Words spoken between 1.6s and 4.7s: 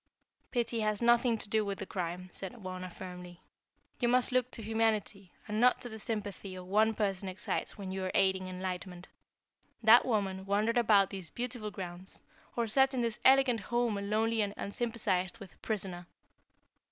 with crime," said Wauna, firmly. "You must look to